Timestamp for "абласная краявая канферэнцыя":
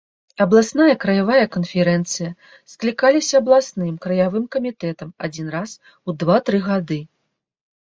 0.43-2.29